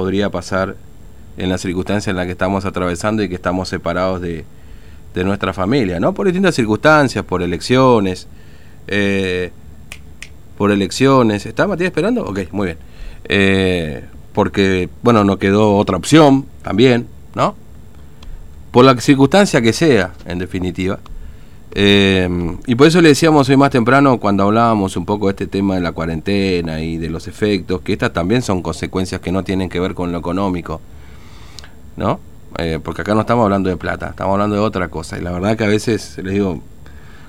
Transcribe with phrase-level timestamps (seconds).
[0.00, 0.76] podría pasar
[1.36, 4.46] en la circunstancia en la que estamos atravesando y que estamos separados de,
[5.12, 6.14] de nuestra familia, ¿no?
[6.14, 8.26] Por distintas circunstancias, por elecciones,
[8.86, 9.52] eh,
[10.56, 11.44] por elecciones.
[11.44, 12.24] ¿Está Matías esperando?
[12.24, 12.78] Ok, muy bien.
[13.24, 17.54] Eh, porque, bueno, no quedó otra opción también, ¿no?
[18.70, 20.98] Por la circunstancia que sea, en definitiva.
[21.72, 25.46] Eh, y por eso le decíamos hoy más temprano, cuando hablábamos un poco de este
[25.46, 29.44] tema de la cuarentena y de los efectos, que estas también son consecuencias que no
[29.44, 30.80] tienen que ver con lo económico,
[31.96, 32.18] ¿no?
[32.58, 35.18] Eh, porque acá no estamos hablando de plata, estamos hablando de otra cosa.
[35.18, 36.60] Y la verdad que a veces, les digo,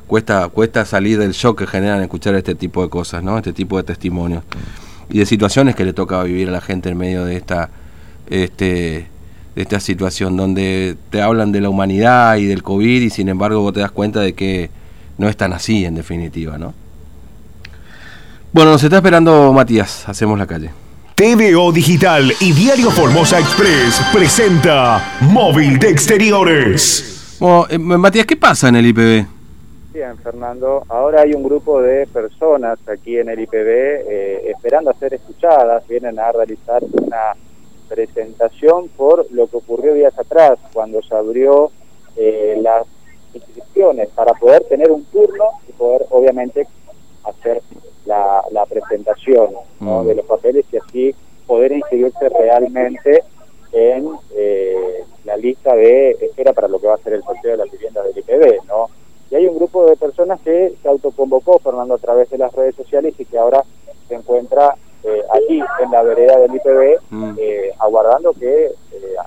[0.08, 3.38] cuesta, cuesta salir del shock que generan escuchar este tipo de cosas, ¿no?
[3.38, 4.44] Este tipo de testimonios.
[5.10, 7.70] Y de situaciones que le toca vivir a la gente en medio de esta,
[8.28, 9.08] este,
[9.56, 13.62] de esta situación, donde te hablan de la humanidad y del COVID y sin embargo
[13.62, 14.70] vos te das cuenta de que
[15.18, 16.74] no es tan así en definitiva, ¿no?
[18.54, 20.72] Bueno, nos está esperando Matías, hacemos la calle.
[21.16, 27.38] TVO Digital y Diario Formosa Express presenta Móvil de Exteriores.
[27.40, 29.26] Bueno, eh, Matías, ¿qué pasa en el IPB?
[29.94, 30.84] Bien, Fernando.
[30.90, 35.88] Ahora hay un grupo de personas aquí en el IPB eh, esperando a ser escuchadas.
[35.88, 37.36] Vienen a realizar una
[37.92, 41.72] presentación por lo que ocurrió días atrás, cuando se abrió
[42.16, 42.88] eh, las
[43.34, 46.68] inscripciones para poder tener un turno y poder, obviamente,
[47.24, 47.62] hacer
[48.06, 50.06] la, presentación mm.
[50.06, 53.24] de los papeles y así poder inscribirse realmente
[53.74, 57.58] en eh, la lista de espera para lo que va a ser el sorteo de
[57.58, 58.88] las viviendas del IPB, ¿no?
[59.30, 62.76] Y hay un grupo de personas que se autoconvocó, Fernando, a través de las redes
[62.76, 63.64] sociales y que ahora
[64.08, 67.32] se encuentra eh, allí en la vereda del IPB mm.
[67.40, 68.72] eh, aguardando que eh,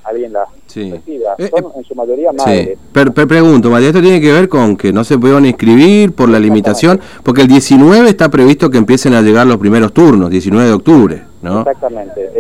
[0.05, 1.35] alguien la reciba.
[1.51, 2.79] Son en su mayoría madres.
[2.79, 3.27] Sí.
[3.27, 7.01] pregunto, María, ¿esto tiene que ver con que no se pudieron inscribir por la limitación?
[7.25, 11.23] Porque el 19 está previsto que empiecen a llegar los primeros turnos, 19 de octubre,
[11.43, 11.61] ¿no?
[11.61, 12.31] Exactamente.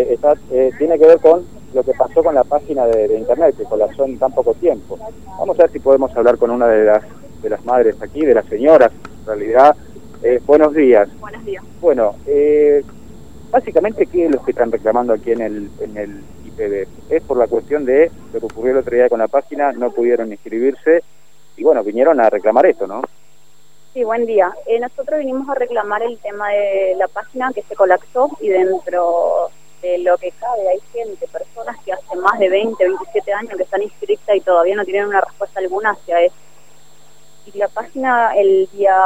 [0.78, 1.42] tiene que ver con
[1.74, 4.96] lo que pasó con la página de, internet, que colapsó en tan poco tiempo.
[5.40, 7.02] Vamos a ver si podemos hablar con una de las,
[7.42, 8.92] de las madres aquí, de las señoras,
[9.22, 9.74] en realidad.
[10.46, 11.08] buenos días.
[11.20, 11.64] Buenos días.
[11.80, 12.84] Bueno, eh,
[13.50, 16.88] Básicamente, ¿qué es lo que están reclamando aquí en el, en el IPB?
[17.10, 19.90] Es por la cuestión de lo que ocurrió el otro día con la página, no
[19.90, 21.02] pudieron inscribirse
[21.56, 23.02] y bueno, vinieron a reclamar esto, ¿no?
[23.92, 24.52] Sí, buen día.
[24.66, 29.50] Eh, nosotros vinimos a reclamar el tema de la página que se colapsó y dentro
[29.82, 33.62] de lo que cabe hay gente, personas que hace más de 20, 27 años que
[33.62, 36.34] están inscritas y todavía no tienen una respuesta alguna hacia eso.
[37.46, 38.96] Y la página el día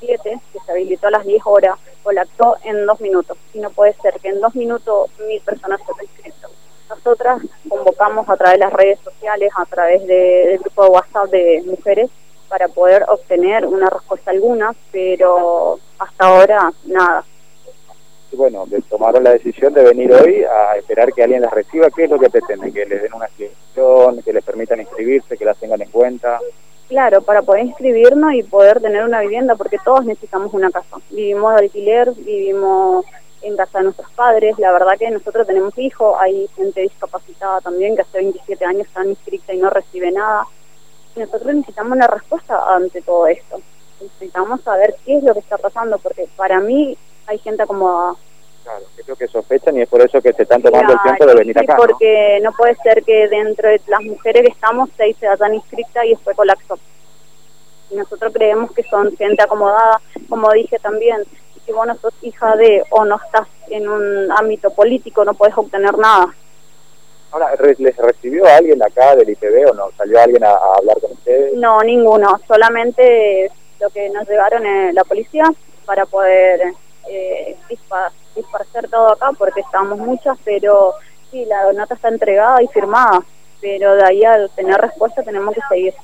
[0.00, 3.36] 7, que se habilitó a las 10 horas, colapsó en dos minutos.
[3.52, 6.48] Y no puede ser que en dos minutos mil personas se inscrito.
[6.88, 11.62] Nosotras convocamos a través de las redes sociales, a través del grupo de WhatsApp de
[11.66, 12.10] mujeres,
[12.48, 17.24] para poder obtener una respuesta alguna, pero hasta ahora nada.
[18.32, 21.88] Bueno, tomaron la decisión de venir hoy a esperar que alguien las reciba.
[21.90, 22.72] ¿Qué es lo que pretenden?
[22.72, 26.38] ¿Que les den una inscripción, que les permitan inscribirse, que las tengan en cuenta?
[26.88, 30.96] Claro, para poder inscribirnos y poder tener una vivienda, porque todos necesitamos una casa.
[31.10, 33.04] Vivimos de alquiler, vivimos
[33.42, 34.58] en casa de nuestros padres.
[34.58, 39.04] La verdad que nosotros tenemos hijos, hay gente discapacitada también que hace 27 años está
[39.04, 40.44] inscrita y no recibe nada.
[41.14, 43.60] Nosotros necesitamos una respuesta ante todo esto.
[44.00, 48.14] Necesitamos saber qué es lo que está pasando, porque para mí hay gente acomodada
[48.68, 51.34] Claro, creo que sospechan y es por eso que se están tomando el tiempo de
[51.36, 51.74] venir acá.
[51.74, 52.52] porque ¿no?
[52.52, 56.36] puede ser que dentro de las mujeres que estamos, seis se hayan inscritas y después
[56.36, 56.78] colapsó.
[57.90, 61.24] Nosotros creemos que son gente acomodada, como dije también,
[61.64, 65.56] si vos no sos hija de o no estás en un ámbito político, no puedes
[65.56, 66.34] obtener nada.
[67.30, 69.90] Ahora, ¿les recibió alguien acá del IPB o no?
[69.96, 71.54] ¿Salió alguien a, hablar con ustedes?
[71.54, 72.38] No, ninguno.
[72.46, 75.44] Solamente lo que nos llevaron es la policía
[75.86, 76.72] para poder eh,
[78.34, 80.94] disparar todo acá porque estamos muchas, pero
[81.30, 83.22] sí, la nota está entregada y firmada,
[83.60, 85.94] pero de ahí al tener respuesta tenemos que seguir.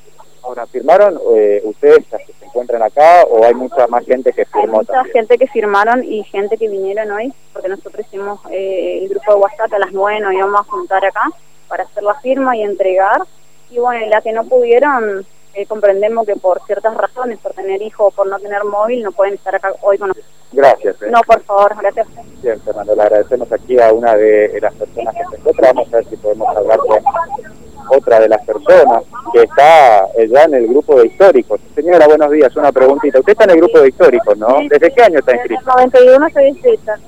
[0.42, 4.44] Ahora, ¿firmaron eh, ustedes las que se encuentran acá o hay mucha más gente que
[4.44, 4.80] firmó?
[4.80, 9.08] Hay mucha gente que firmaron y gente que vinieron hoy, porque nosotros hicimos eh, el
[9.08, 11.30] grupo de WhatsApp a las 9, nos íbamos a juntar acá
[11.66, 13.22] para hacer la firma y entregar.
[13.70, 17.80] Y bueno, y las que no pudieron, eh, comprendemos que por ciertas razones, por tener
[17.80, 20.30] hijos o por no tener móvil, no pueden estar acá hoy con nosotros.
[20.54, 21.02] Gracias.
[21.02, 21.10] Eh.
[21.10, 22.06] No, por favor, gracias.
[22.42, 25.72] Bien, Fernando, le agradecemos aquí a una de las personas que se encuentra.
[25.72, 27.02] Vamos a ver si podemos hablar con
[27.90, 29.02] otra de las personas
[29.32, 31.60] que está ya en el grupo de históricos.
[31.74, 32.56] Señora, buenos días.
[32.56, 33.18] Una preguntita.
[33.18, 34.58] Usted está en el grupo de históricos, ¿no?
[34.68, 35.62] ¿Desde qué año está inscrito?
[35.76, 36.98] Desde el 91 estoy inscrita.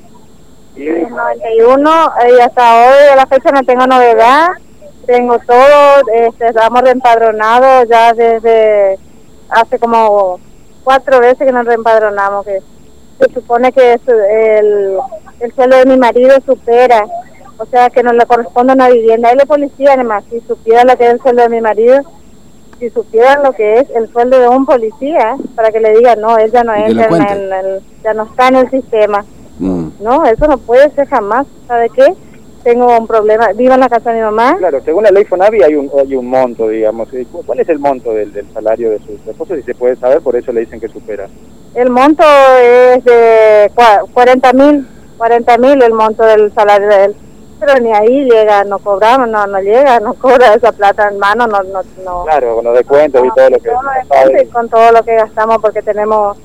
[0.74, 4.48] Desde el 91 y hasta hoy, a la fecha, no tengo novedad.
[5.06, 6.02] Tengo todo.
[6.12, 8.98] Este, estamos reempadronados ya desde
[9.48, 10.40] hace como
[10.82, 12.44] cuatro veces que nos reempadronamos.
[12.44, 12.60] que
[13.18, 14.98] se supone que el,
[15.40, 17.06] el sueldo de mi marido supera
[17.58, 19.30] o sea, que no le corresponde una vivienda.
[19.30, 22.00] Él es policía, además, si supieran lo que es el sueldo de mi marido,
[22.78, 26.36] si supieran lo que es el sueldo de un policía, para que le digan, no,
[26.36, 29.24] él ya no entra en el, ya no está en el sistema.
[29.58, 29.88] Mm.
[30.00, 31.46] No, eso no puede ser jamás.
[31.66, 32.14] ¿Sabe qué?
[32.66, 33.52] Tengo un problema.
[33.54, 34.56] Vivo en la casa de mi mamá.
[34.58, 37.08] Claro, según la ley FONAVI hay un, hay un monto, digamos.
[37.46, 39.54] ¿Cuál es el monto del, del salario de su esposo?
[39.54, 41.28] Si se puede saber, por eso le dicen que supera.
[41.76, 42.24] El monto
[42.60, 43.70] es de
[44.12, 44.84] 40 mil,
[45.16, 47.16] 40 mil el monto del salario de él
[47.60, 51.46] pero ni ahí llega, no cobramos, no, no llega, no cobra esa plata en mano,
[51.46, 52.24] no, no, no.
[52.24, 54.48] Claro, con los descuentos y todo lo que...
[54.52, 56.36] con todo lo que gastamos porque tenemos,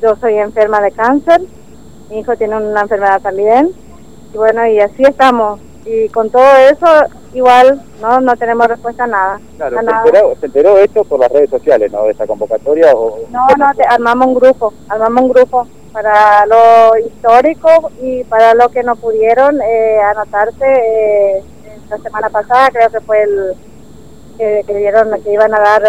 [0.00, 1.40] yo soy enferma de cáncer,
[2.08, 3.72] mi hijo tiene una enfermedad también,
[4.32, 6.86] y bueno, y así estamos, y con todo eso
[7.32, 9.40] igual no no tenemos respuesta a nada.
[9.56, 12.04] Claro, se, Enteró, se, Enteró, esto por las redes sociales, ¿no?
[12.04, 12.92] De esta convocatoria.
[12.94, 18.68] O, no, no, armamos un grupo, armamos un grupo para lo histórico y para lo
[18.68, 21.42] que no pudieron eh, anotarse eh,
[21.88, 23.54] la semana pasada, creo que fue el
[24.38, 25.82] que, que dieron que iban a dar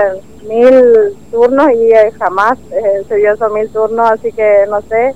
[0.47, 2.57] mil turnos y eh, jamás
[3.07, 5.13] se dio esos mil turnos, así que no sé,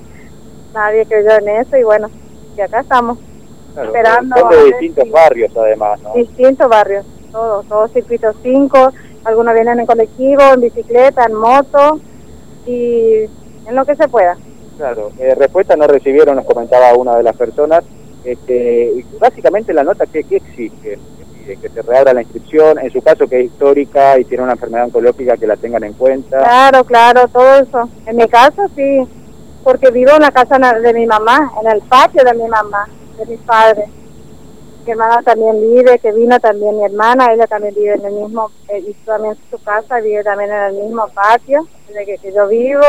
[0.72, 2.08] nadie creyó en eso y bueno,
[2.56, 3.18] y acá estamos.
[3.82, 4.36] Esperando.
[4.36, 6.14] Son de distintos barrios además, ¿no?
[6.14, 8.92] Distintos barrios, todos, todos circuitos 5,
[9.24, 12.00] algunos vienen en colectivo, en bicicleta, en moto
[12.66, 13.24] y
[13.66, 14.36] en lo que se pueda.
[14.76, 17.84] Claro, eh, respuesta no recibieron, nos comentaba una de las personas.
[18.24, 20.98] Este, básicamente la nota que, que exige,
[21.46, 24.86] que se reabra la inscripción, en su caso que es histórica y tiene una enfermedad
[24.86, 26.38] oncológica que la tengan en cuenta.
[26.38, 27.88] Claro, claro, todo eso.
[28.04, 29.06] En mi caso sí,
[29.62, 32.88] porque vivo en la casa de mi mamá, en el patio de mi mamá,
[33.18, 33.88] de mis padres.
[34.84, 38.50] Mi hermana también vive, que vino también mi hermana, ella también vive en el mismo,
[38.68, 42.84] eh, y también su casa vive también en el mismo patio, desde que yo vivo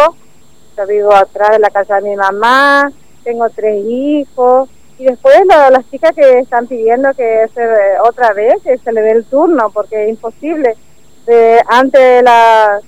[0.77, 2.91] yo vivo atrás de la casa de mi mamá,
[3.23, 4.69] tengo tres hijos,
[4.99, 7.61] y después las chicas que están pidiendo que se
[8.03, 10.75] otra vez que se le dé el turno, porque es imposible.
[11.27, 12.79] Eh, antes la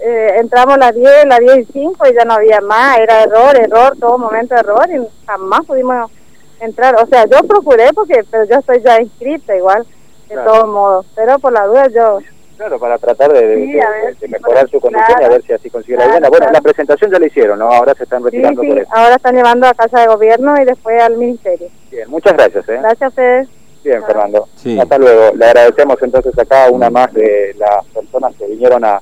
[0.00, 3.56] eh, entramos las 10, las 10 y 5 y ya no había más, era error,
[3.56, 6.10] error, todo momento error y jamás pudimos
[6.60, 6.96] entrar.
[7.02, 9.86] O sea, yo procuré porque pero yo estoy ya inscrita igual,
[10.28, 12.18] de todos modos, pero por la duda yo
[12.58, 13.80] Claro, para tratar de,
[14.28, 16.28] mejorar su condición y a ver si así consigue la vivienda.
[16.28, 17.70] Bueno, la presentación ya la hicieron, ¿no?
[17.70, 18.90] Ahora se están retirando por eso.
[18.92, 21.68] Ahora están llevando a Casa de Gobierno y después al Ministerio.
[21.88, 22.68] Bien, muchas gracias.
[22.68, 22.78] ¿eh?
[22.82, 23.48] Gracias, Fede.
[23.84, 24.48] Bien, Fernando.
[24.80, 25.36] Hasta luego.
[25.36, 29.00] Le agradecemos entonces acá una más de las personas que vinieron a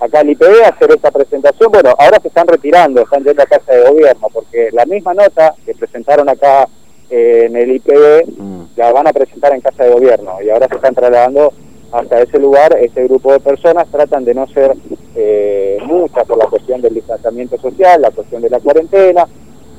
[0.00, 1.70] acá al IPB a hacer esta presentación.
[1.70, 5.54] Bueno, ahora se están retirando, están yendo a Casa de Gobierno, porque la misma nota
[5.64, 6.66] que presentaron acá
[7.10, 8.62] en el IPB mm.
[8.76, 11.52] la van a presentar en Casa de Gobierno y ahora se están trasladando
[11.92, 14.76] hasta ese lugar, este grupo de personas tratan de no ser
[15.16, 19.26] eh, muchas por la cuestión del distanciamiento social, la cuestión de la cuarentena,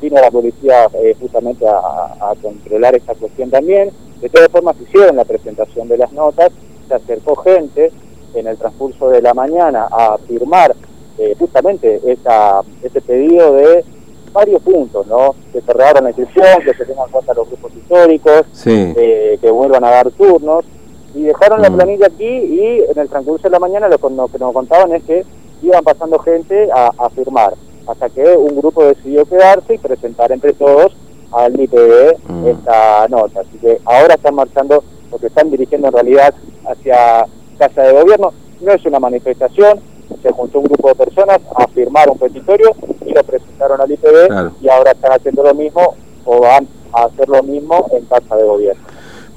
[0.01, 3.91] vino la policía eh, justamente a, controlar esta cuestión también.
[4.19, 6.51] De todas formas, hicieron la presentación de las notas,
[6.87, 7.91] se acercó gente
[8.33, 10.75] en el transcurso de la mañana a firmar
[11.17, 13.85] eh, justamente esta, este pedido de
[14.31, 15.35] varios puntos, ¿no?
[15.51, 19.83] Que se reabran la inscripción, que se tengan en cuenta los grupos históricos, que vuelvan
[19.83, 20.65] a dar turnos
[21.13, 21.75] y dejaron la mm.
[21.75, 25.25] planilla aquí y en el transcurso de la mañana lo, que nos contaban es que
[25.61, 27.53] iban pasando gente a, firmar,
[27.87, 30.95] hasta que un grupo decidió quedarse y presentar entre todos
[31.31, 32.47] al IPD mm.
[32.47, 33.41] esta nota.
[33.41, 36.33] Así que ahora están marchando, porque están dirigiendo en realidad
[36.65, 37.25] hacia
[37.57, 38.33] Casa de Gobierno.
[38.61, 39.79] No es una manifestación,
[40.21, 42.71] se juntó un grupo de personas a firmar un petitorio
[43.12, 47.27] y lo presentaron al IPD y ahora están haciendo lo mismo o van a hacer
[47.30, 48.82] lo mismo en Casa de Gobierno.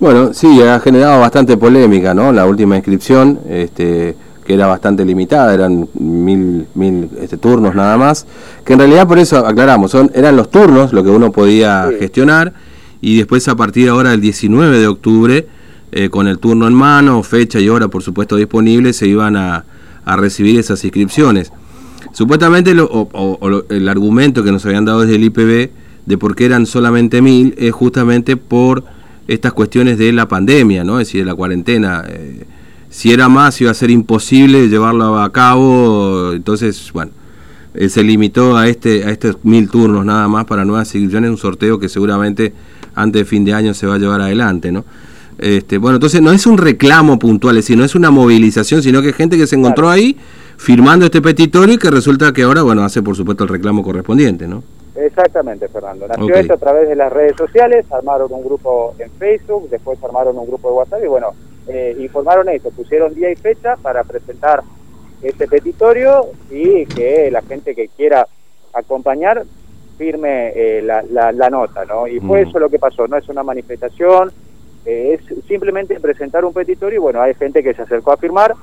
[0.01, 2.33] Bueno, sí, ha generado bastante polémica, ¿no?
[2.33, 8.27] La última inscripción, este, que era bastante limitada, eran mil, mil este, turnos nada más,
[8.65, 12.53] que en realidad por eso aclaramos, son, eran los turnos lo que uno podía gestionar,
[13.01, 15.47] y después a partir de ahora del 19 de octubre,
[15.93, 19.65] eh, con el turno en mano, fecha y hora por supuesto disponible, se iban a,
[20.05, 21.51] recibir esas inscripciones.
[22.13, 25.71] Supuestamente el argumento que nos habían dado desde el IPB
[26.07, 28.85] de por qué eran solamente mil es justamente por
[29.27, 31.01] estas cuestiones de la pandemia, ¿no?
[31.01, 32.05] Es decir, de la cuarentena.
[32.07, 32.45] Eh,
[32.91, 37.11] si era más, iba a ser imposible llevarlo a cabo, entonces, bueno,
[37.75, 41.39] eh, se limitó a este a estos mil turnos nada más para nuevas inscripciones, un
[41.39, 42.53] sorteo que seguramente
[42.95, 44.85] antes de fin de año se va a llevar adelante, ¿no?
[45.39, 49.03] Este, bueno, entonces no es un reclamo puntual, es decir, no es una movilización, sino
[49.03, 50.17] que gente que se encontró ahí
[50.65, 54.49] firmando este petitorio y que resulta que ahora, bueno, hace por supuesto el reclamo correspondiente,
[54.49, 54.63] ¿no?
[54.97, 56.09] Exactamente, Fernando.
[56.09, 60.39] Nació esto a través de las redes sociales, armaron un grupo en Facebook, después armaron
[60.39, 61.35] un grupo de WhatsApp y bueno,
[61.69, 64.63] eh, informaron eso, pusieron día y fecha para presentar
[65.23, 68.27] este petitorio y que la gente que quiera
[68.73, 69.45] acompañar
[69.99, 71.03] firme eh, la,
[71.33, 72.07] la, nota, ¿no?
[72.07, 72.49] Y fue mm.
[72.49, 74.33] eso lo que pasó, no es una manifestación,
[74.87, 78.55] eh, es simplemente presentar un petitorio y bueno, hay gente que se acercó a firmar,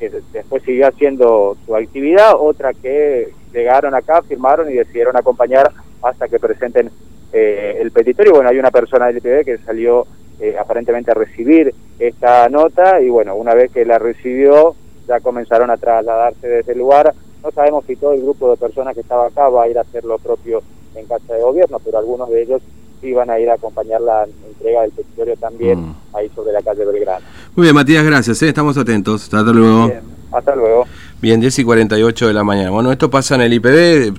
[0.00, 5.70] que después siguió haciendo su actividad, otra que llegaron acá, firmaron y decidieron acompañar
[6.02, 6.90] hasta que presenten
[7.32, 8.32] eh, el petitorio.
[8.32, 10.06] Bueno, hay una persona del IPB que salió
[10.40, 14.74] eh, aparentemente a recibir esta nota y bueno, una vez que la recibió
[15.06, 17.14] ya comenzaron a trasladarse desde el lugar.
[17.42, 19.82] No sabemos si todo el grupo de personas que estaba acá va a ir a
[19.82, 20.62] hacer lo propio
[20.94, 22.62] en casa de gobierno, pero algunos de ellos
[23.02, 25.96] iban a ir a acompañar la entrega del petitorio también mm.
[26.14, 27.24] ahí sobre la calle Belgrano.
[27.56, 28.48] Muy bien, Matías, gracias, ¿eh?
[28.48, 29.24] estamos atentos.
[29.24, 29.92] Hasta luego.
[30.30, 30.86] hasta luego.
[31.20, 32.70] Bien, 10 y 48 de la mañana.
[32.70, 34.14] Bueno, esto pasa en el IPB,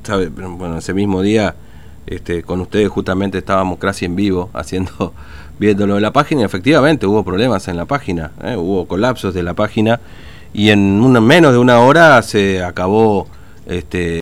[0.57, 1.55] bueno, ese mismo día
[2.05, 5.13] este, con ustedes justamente estábamos casi en vivo haciendo
[5.59, 8.57] viendo lo de la página y efectivamente hubo problemas en la página, ¿eh?
[8.57, 10.01] hubo colapsos de la página
[10.53, 13.27] y en una, menos de una hora se acabó
[13.65, 14.19] este